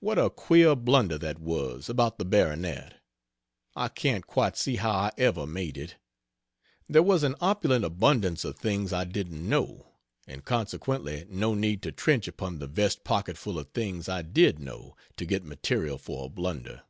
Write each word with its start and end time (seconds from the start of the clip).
What 0.00 0.18
a 0.18 0.30
queer 0.30 0.74
blunder 0.74 1.18
that 1.18 1.38
was, 1.38 1.90
about 1.90 2.16
the 2.18 2.24
baronet. 2.24 3.02
I 3.74 3.88
can't 3.88 4.26
quite 4.26 4.56
see 4.56 4.76
how 4.76 4.90
I 4.92 5.12
ever 5.18 5.46
made 5.46 5.76
it. 5.76 5.96
There 6.88 7.02
was 7.02 7.22
an 7.22 7.34
opulent 7.38 7.84
abundance 7.84 8.46
of 8.46 8.58
things 8.58 8.94
I 8.94 9.04
didn't 9.04 9.46
know; 9.46 9.88
and 10.26 10.42
consequently 10.42 11.26
no 11.28 11.52
need 11.54 11.82
to 11.82 11.92
trench 11.92 12.26
upon 12.26 12.60
the 12.60 12.66
vest 12.66 13.04
pocketful 13.04 13.58
of 13.58 13.68
things 13.72 14.08
I 14.08 14.22
did 14.22 14.58
know, 14.58 14.96
to 15.18 15.26
get 15.26 15.44
material 15.44 15.98
for 15.98 16.24
a 16.24 16.28
blunder. 16.30 16.84